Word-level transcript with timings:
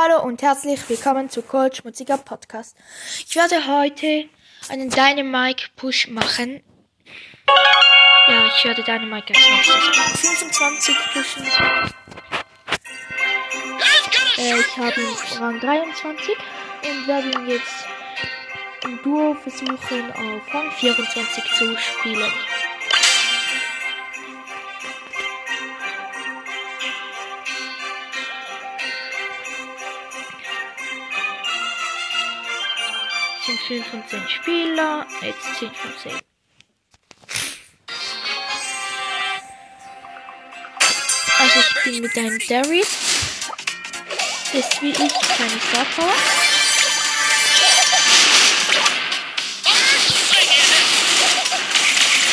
Hallo 0.00 0.22
und 0.22 0.42
herzlich 0.42 0.88
willkommen 0.88 1.28
zu 1.28 1.42
Cold 1.42 1.76
Schmutziger 1.76 2.18
Podcast. 2.18 2.76
Ich 3.26 3.34
werde 3.34 3.66
heute 3.66 4.28
einen 4.68 4.90
Dynamite 4.90 5.70
Push 5.74 6.06
machen. 6.06 6.62
Ja, 8.28 8.46
ich 8.46 8.64
werde 8.64 8.84
Dynamite 8.84 9.34
als 9.34 9.44
nächstes 9.50 10.20
25 10.20 10.96
pushen. 11.12 11.42
Äh, 14.36 14.60
ich 14.60 14.76
habe 14.76 15.40
Rang 15.40 15.58
23 15.58 16.36
und 16.84 17.08
werde 17.08 17.30
ihn 17.30 17.48
jetzt 17.48 17.86
im 18.84 19.02
Duo 19.02 19.34
versuchen 19.34 20.12
auf 20.12 20.54
Rang 20.54 20.70
24 20.78 21.44
zu 21.58 21.76
spielen. 21.76 22.32
Sind 33.68 33.84
5 33.84 33.90
von 33.90 34.02
10 34.08 34.28
Spieler, 34.28 35.06
jetzt 35.20 35.44
10 35.58 35.70
von 35.70 35.92
10. 36.02 36.18
Also 41.38 41.60
ich 41.60 41.74
bin 41.84 42.00
mit 42.00 42.16
einem 42.16 42.38
Derry. 42.38 42.80
Ist 42.80 44.82
wie 44.82 44.90
ich 44.90 44.96
keine 44.96 45.60
Star 45.60 45.84
Power. 45.94 46.14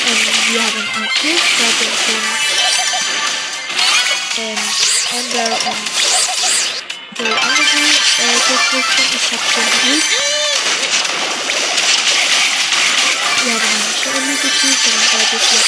Ähm, 0.07 0.27
wir 0.53 0.63
haben 0.63 0.87
ein 0.95 1.09
Schild, 1.19 1.43
da 1.59 1.67
sind 1.79 1.97
ähm, 4.37 4.61
Amber 5.11 5.51
und 5.67 5.87
so 7.17 7.25
andere 7.25 7.87
äh, 8.19 8.37
Geschwister. 8.47 9.03
Ich 9.15 9.25
hab 9.31 9.43
Hilfe. 13.45 13.61
Wir 13.61 13.61
haben 13.61 13.69
eine 13.69 13.93
Cherry 14.01 14.35
gekriegt, 14.41 14.81
wir 14.85 14.91
haben 14.93 15.05
beide 15.11 15.37
vier 15.39 15.61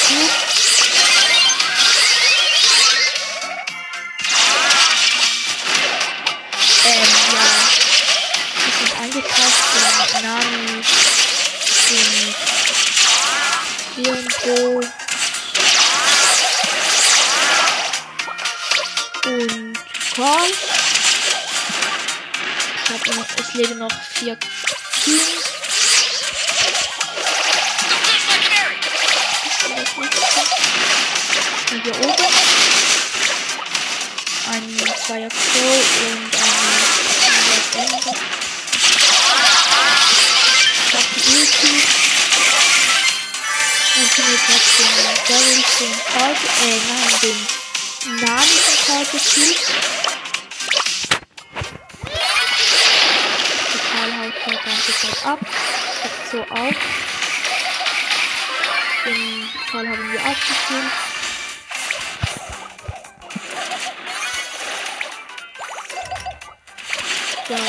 Ähm, 6.84 7.08
ja. 7.32 7.46
Wir 8.64 8.72
sind 8.78 8.92
eingekauft 9.00 9.62
von 9.70 10.22
Nami, 10.22 10.82
den 11.88 12.34
irgendwo 14.06 14.58
und 19.24 19.78
Paul. 20.16 20.50
Ich 22.84 22.90
hab 22.90 23.02
noch, 23.14 23.28
es 23.38 23.54
leben 23.54 23.78
noch 23.78 23.96
vier 24.14 24.36
Teams. 25.04 25.67
Und 31.78 31.84
hier 31.84 31.94
oben 32.00 32.26
ein 34.50 34.64
Zweier 35.06 35.28
Pro 35.28 35.66
und 36.08 36.34
eine 36.34 37.84
Ende. 37.84 38.12
Ich 40.86 40.94
hab 40.94 41.06
die 41.14 41.22
Ulti. 41.30 41.74
Und 43.94 44.08
Teammate 44.12 44.48
hat 44.48 44.64
den 44.78 44.92
Daryl 45.28 45.62
den 45.78 45.94
Karl, 46.12 46.34
äh, 46.34 46.78
nein, 46.88 47.14
den 47.22 47.38
Nami 48.26 48.56
von 48.86 49.02
gekillt. 49.12 49.64
Der 53.72 53.82
Karl 53.92 54.10
haut 54.18 54.34
die 54.46 54.50
ganze 54.50 54.92
Zeit 55.00 55.20
ab. 55.26 55.40
So 56.32 56.38
auf. 56.40 56.76
Den 59.04 59.48
Karl 59.70 59.86
haben 59.88 60.12
wir 60.12 60.20
aufgekillt. 60.20 61.07
So. 67.48 67.54
Nami, 67.54 67.64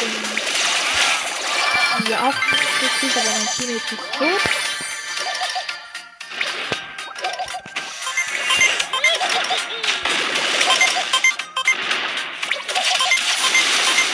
den 0.00 0.14
haben 1.90 2.06
wir 2.06 2.18
auch 2.22 2.38
gekillt, 2.80 3.16
aber 3.16 3.30
mein 3.30 3.48
Teammate 3.48 3.94
ist 3.94 4.12
tot. 4.16 4.42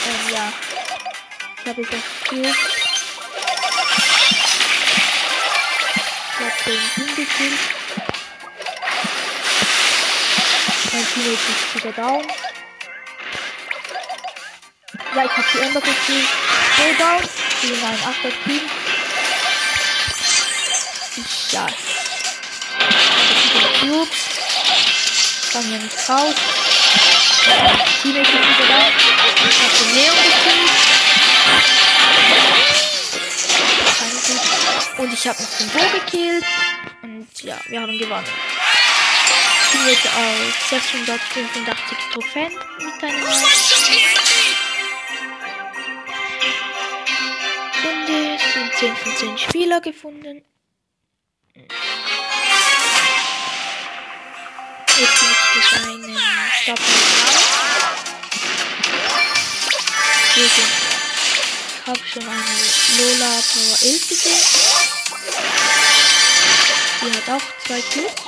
Ähm, 0.07 0.25
ja. 0.33 0.47
Ich 1.61 1.69
habe 1.69 1.81
jetzt 1.83 1.93
das 1.93 2.01
Spiel. 2.25 2.55
Ich 6.33 6.41
habe 6.41 6.59
den 6.65 6.81
hingekillt. 6.95 7.61
Mein 10.93 11.07
Teammate 11.07 11.49
ist 11.53 11.75
wieder 11.75 11.93
down. 11.93 12.25
Ja, 15.19 15.25
ich 15.25 15.33
habe 15.33 15.47
die 15.53 15.59
Ember. 15.59 15.81
So 15.81 15.87
down. 16.97 17.23
Die 17.61 17.67
in 17.67 17.85
ein 17.85 17.99
8er 17.99 18.33
Team. 18.45 18.63
Ja. 21.51 21.67
Cubes. 23.81 24.19
Kann 25.53 25.65
hier 25.65 25.79
nicht 25.79 26.09
raus. 26.09 26.35
Teammate 28.01 28.21
ist 28.21 28.33
wieder 28.33 28.69
da. 28.69 28.79
Ich 29.49 29.59
habe 29.61 29.75
den 29.81 29.91
Leon 29.97 30.17
gekillt. 30.23 30.71
Und 34.99 35.13
ich 35.13 35.27
habe 35.27 35.43
noch 35.43 35.53
den 35.59 35.69
Bo 35.71 35.81
gekillt. 35.99 36.45
Und 37.03 37.43
ja, 37.43 37.59
wir 37.67 37.81
haben 37.81 37.99
gewonnen. 37.99 38.33
Jetzt 39.85 40.07
auf 40.07 40.71
685 40.71 41.99
Trophäen 42.13 42.53
mit 42.79 43.03
deinem 43.03 44.18
10 48.79 48.95
von 48.95 49.17
10 49.17 49.39
Spieler 49.39 49.81
gefunden. 49.81 50.45
Jetzt 55.01 55.23
muss 55.23 55.37
ich 55.57 55.73
einen 55.83 56.03
Gegen 60.35 60.79
ich 61.81 61.87
habe 61.89 62.07
schon 62.07 62.23
eine 62.23 62.39
Lola 62.99 63.43
Power 63.53 63.79
11 63.83 64.09
gesehen. 64.09 64.43
Die 67.01 67.11
hat 67.17 67.29
auch 67.31 67.47
zwei 67.67 67.81
Kills. 67.81 68.28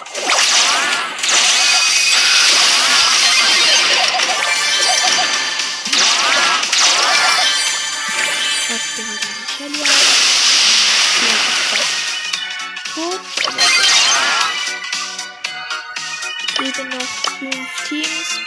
Leben 16.60 16.90
noch 16.90 17.08
fünf 17.38 17.88
Teams. 17.88 18.38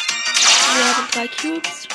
Wir 0.75 0.85
haben 0.85 1.07
drei 1.12 1.28
Cubes. 1.28 1.88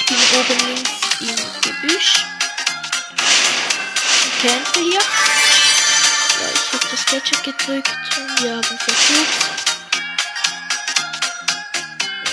Ich 0.00 0.06
bin 0.06 0.16
oben 0.36 0.58
links 0.66 0.90
im 1.20 1.38
Gebüsch. 1.62 2.14
Ich 4.26 4.42
kämpfe 4.42 4.80
hier. 4.80 4.94
Ja, 4.94 6.48
ich 6.52 6.72
habe 6.72 6.86
das 6.90 7.06
Gadget 7.06 7.44
gedrückt 7.44 7.90
und 8.18 8.42
wir 8.42 8.56
haben 8.56 8.78
vier 8.78 8.96
Cubes. 9.06 9.38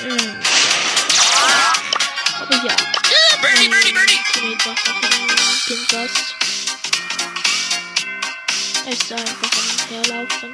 Hm. 0.01 0.35
Aber 2.41 2.55
ja. 2.65 2.75
Birdie, 3.41 3.69
birdie, 3.69 3.93
birdie. 3.93 4.19
Teammate 4.33 4.65
macht 4.65 4.87
noch 5.69 6.70
ist 8.89 9.11
da 9.11 9.15
einfach 9.15 9.49
Herlaufen. 9.89 10.53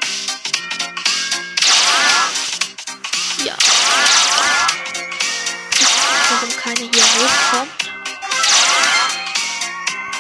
Ja. 3.45 3.55
Warum 6.29 6.57
keiner 6.57 6.91
hier 6.91 7.03
hochkommt. 7.03 7.71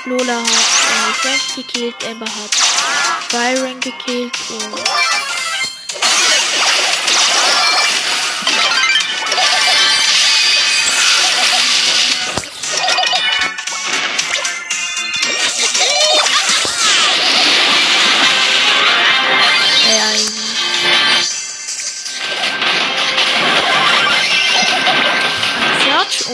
Lola 0.05 0.39
hat 0.39 0.47
äh, 0.47 1.13
Frank 1.13 1.55
gekillt, 1.55 2.03
Ember 2.03 2.25
hat 2.25 2.51
Byron 3.29 3.79
gekillt 3.81 4.33
und 4.49 5.16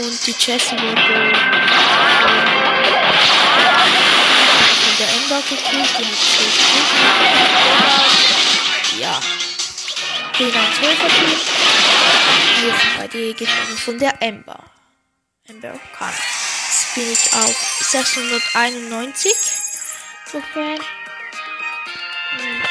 die 0.09 0.35
Jessie 0.37 0.75
wurde 0.75 1.01
ähm, 1.01 1.31
von 4.81 4.97
der 4.99 5.09
Ember 5.13 5.39
gekillt. 5.47 5.71
Die 5.71 5.79
hat 5.79 5.93
12 5.93 6.03
Ja. 8.99 9.15
Den 10.37 10.47
ein 10.47 10.73
12 10.73 10.99
Team. 10.99 11.37
Wir 12.61 12.73
sind 12.73 12.97
bei 12.97 13.07
dir 13.07 13.33
gestorben 13.33 13.77
von 13.77 13.97
der 13.97 14.21
Ember. 14.21 14.59
Ember 15.45 15.79
kann. 15.97 16.13
Jetzt 16.67 16.93
bin 16.95 17.11
ich 17.11 17.33
auf 17.33 17.55
691 17.81 19.33
Trophäen. 20.29 20.79
Und 22.39 22.63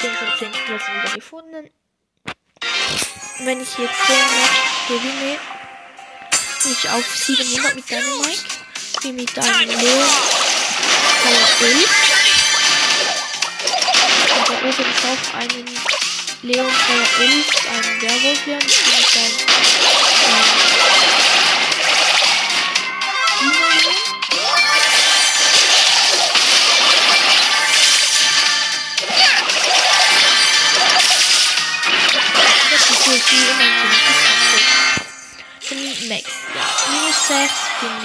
10 0.00 0.12
von 0.12 0.28
10 0.38 0.54
Spieler 0.54 0.78
sind 0.78 0.94
wieder 1.02 1.14
gefunden. 1.14 1.70
Wenn 3.40 3.60
ich 3.60 3.78
jetzt 3.78 4.08
den 4.08 4.16
Match 4.16 4.88
gewinne, 4.88 5.38
bin 6.62 6.72
ich 6.72 6.88
auf 6.90 7.04
700 7.16 7.74
mit 7.76 7.90
Dynamite. 7.90 8.42
Bin 9.02 9.16
mit 9.16 9.38
einem 9.38 9.80
Leon 9.80 10.08
Power 11.22 11.48
11. 11.60 11.88
Und 14.36 14.48
da 14.48 14.54
oben 14.54 14.68
ist 14.68 15.04
auch 15.04 15.34
einen 15.34 15.66
Leon 16.42 16.66
Power 16.66 17.08
11, 17.20 17.46
einen 17.70 18.02
Werwolf 18.02 18.46
Leon. 18.46 18.60
Ich 18.66 18.76
bin 18.76 18.94
mit 18.96 19.16
einem 19.16 19.47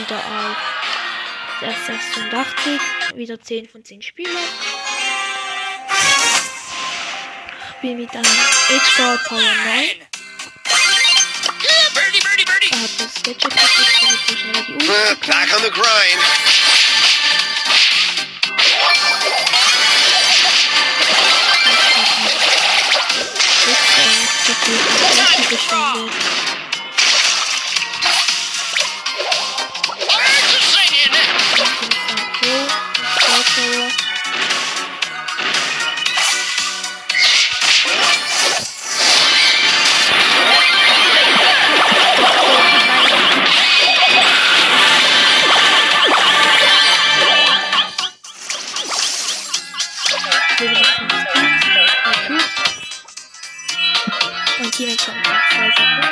wieder 0.05 0.17
auf 0.17 0.57
der 1.61 1.71
86. 1.71 2.81
Wieder 3.15 3.41
10 3.41 3.69
von 3.69 3.83
10 3.85 4.01
Spielen. 4.01 4.35
Bin 7.81 7.97
mit 7.97 8.09
einem 8.13 8.25
Edgar 8.69 9.17
Power 9.27 9.39
9. 9.39 9.53
Birdie, 11.93 12.19
birdie, 12.19 12.45
birdie. 12.45 12.69
Er 12.71 12.81
hat 12.81 12.89
das 12.99 13.13
Gadget 13.23 13.43
gekriegt, 13.43 14.01
damit 14.01 14.29
er 14.29 14.37
schneller 14.37 14.63
die 14.67 14.73
Uh, 14.73 14.77
bekommt. 14.77 15.27
back 15.27 15.55
on 15.55 15.61
the 15.63 15.69
grind. 15.69 16.21
Birds 25.53 26.32
zwei 55.53 55.69
Sekunden. 55.69 56.03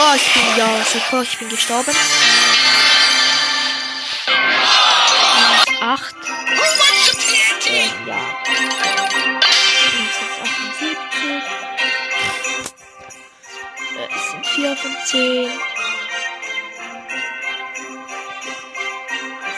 Oh, 0.00 0.14
ich 0.14 0.32
bin 0.32 0.56
ja 0.56 0.84
super, 0.84 1.22
ich 1.22 1.38
bin 1.38 1.48
gestorben. 1.48 1.92
Minus 5.34 5.82
8. 5.82 6.14
Who 6.14 6.62
wants 6.78 7.06
some 7.06 7.18
TNT? 7.18 7.66
Ähm, 7.66 8.06
ja. 8.06 8.20
Minus 9.92 10.16
78. 10.42 10.98
Äh, 13.96 14.08
es 14.14 14.24
sind 14.30 14.46
4 14.46 14.76
von 14.76 14.96
10. 15.04 15.77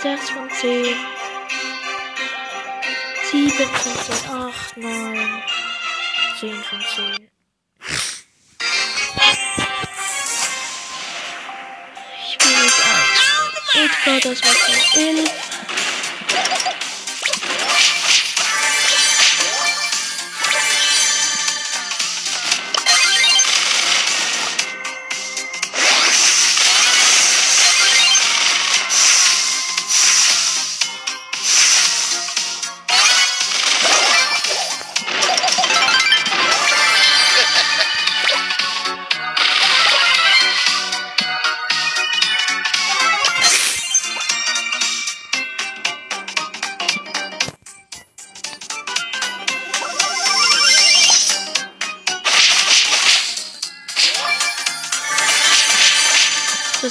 6 0.02 0.30
von 0.30 0.48
10. 0.50 0.96
7 3.30 3.50
von 3.50 3.94
10. 3.96 4.30
8, 4.30 4.76
9. 4.78 5.42
10 6.40 6.54
von 6.64 6.80
10. 6.80 7.28
Ich 12.26 12.38
bin 12.38 12.48
mit 12.48 12.72
einem 12.86 13.84
Edgar, 13.84 14.20
das 14.20 14.40
von 14.40 15.00
11. 15.02 15.49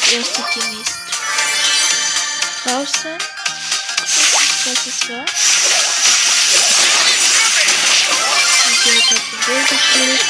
Das 0.09 0.17
erste 0.17 0.41
Team 0.51 0.81
ist 0.81 0.97
draußen. 2.63 3.17
Das 4.65 4.87
ist 4.87 5.07
was. 5.07 5.29
Und 8.65 8.75
hier 8.83 8.95
hat 8.95 9.09
den 9.11 9.39
Ball 9.45 9.63
gekillt. 9.69 10.25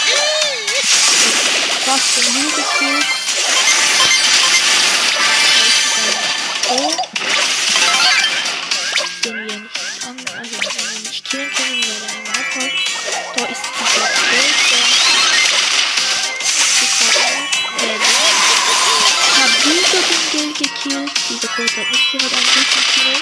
Hat 21.89 21.95
nicht 21.95 22.11
gerade 22.11 22.35
einen 22.35 22.45
guten 22.45 22.83
ich. 22.93 23.21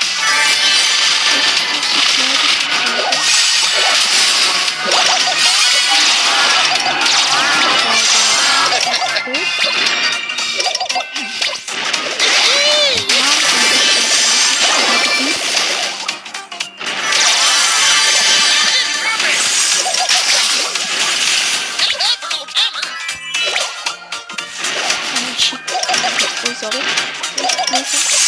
Oh, 26.50 26.54
sorry. 26.54 28.27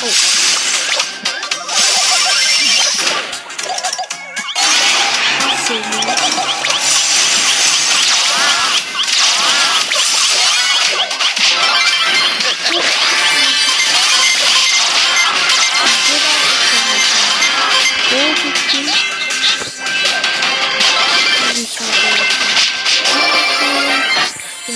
Oh. 0.00 0.38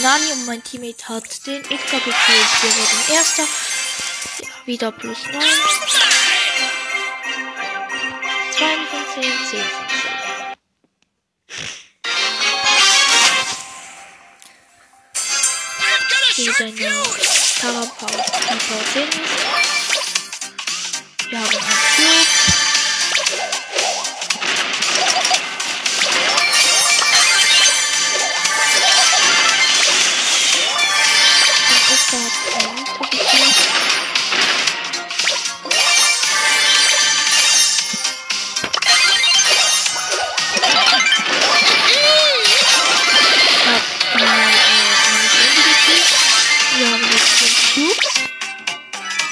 Nani 0.03 0.33
und 0.33 0.47
mein 0.47 0.63
Teammate 0.65 1.09
hat 1.09 1.47
den 1.47 1.63
Edgar 1.63 2.01
gekillt. 2.01 2.63
Wir 2.63 2.71
wurden 2.77 3.15
erster. 3.15 3.45
Wieder 4.65 4.93
plus 4.93 5.19
9. 5.27 5.43
2 8.53 8.65
von 8.91 9.05
10, 9.13 9.23
10 9.51 9.65
von 9.65 9.87
10. 9.89 10.03
Wieder 16.37 16.65
eine 16.65 16.75
Power 17.61 17.87
Power, 17.99 18.25
die 18.39 18.59
Power 18.69 18.85
10 18.93 19.03
ist. 19.03 19.19
Wir 21.29 21.39
haben 21.39 21.49
einen 21.49 21.59
Cube. 21.97 22.42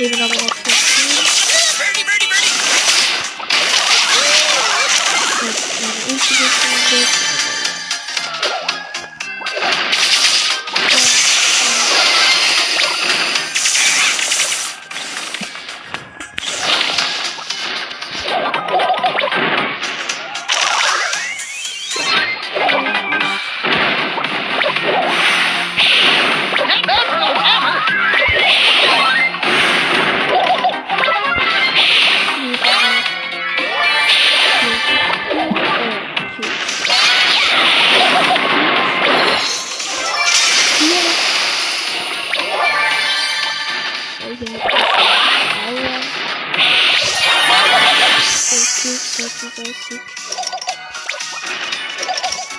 Eben 0.00 0.18
aber 0.18 0.59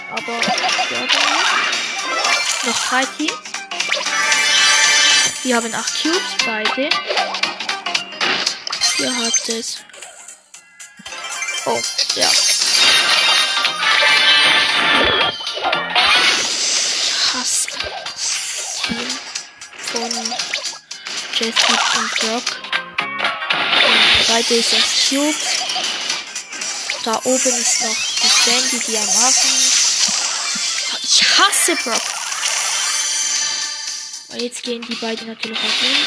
Aber 0.09 0.41
wir 0.89 0.97
haben 0.97 1.07
noch 2.65 2.89
drei 2.89 3.05
Teams. 3.17 3.33
Wir 5.43 5.55
haben 5.55 5.73
acht 5.73 6.01
Cubes, 6.01 6.19
beide. 6.45 6.89
Hier 8.97 9.15
hat 9.15 9.49
es. 9.49 9.77
Oh, 11.65 11.81
ja. 12.15 12.29
Ich 16.43 17.33
hasse 17.33 17.67
Team 18.83 19.07
von 19.91 20.11
Jesse 21.39 21.67
und 21.69 22.11
Brock. 22.19 22.47
Und 22.99 24.27
beide 24.27 24.55
das 24.57 25.09
Cubes. 25.09 25.60
Da 27.03 27.19
oben 27.23 27.35
ist 27.35 27.81
noch 27.81 27.95
die 28.21 28.27
Sandy, 28.27 28.79
die 28.85 28.97
am 28.97 29.07
Hafen. 29.07 29.49
Ich 31.03 31.23
hasse 31.39 31.75
Brock. 31.77 32.01
Aber 34.29 34.41
jetzt 34.41 34.61
gehen 34.61 34.81
die 34.83 34.95
beiden 34.95 35.27
natürlich 35.27 35.57
auf 35.57 35.81
uns. 35.81 35.97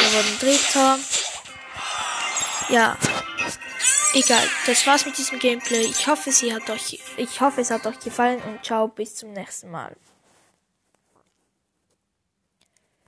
Wir 0.00 0.12
wurden 0.12 0.38
Dritter. 0.40 0.98
Ja. 2.68 2.96
Egal. 4.14 4.50
Das 4.66 4.86
war's 4.86 5.06
mit 5.06 5.16
diesem 5.18 5.38
Gameplay. 5.38 5.82
Ich 5.82 6.08
hoffe, 6.08 6.32
sie 6.32 6.52
hat 6.52 6.68
euch, 6.68 6.98
ich 7.16 7.40
hoffe, 7.40 7.60
es 7.60 7.70
hat 7.70 7.86
euch 7.86 8.00
gefallen 8.00 8.42
und 8.42 8.64
ciao, 8.64 8.88
bis 8.88 9.14
zum 9.14 9.32
nächsten 9.32 9.70
Mal. 9.70 9.96